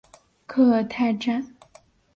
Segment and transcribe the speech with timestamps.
[0.47, 1.55] 科尔泰站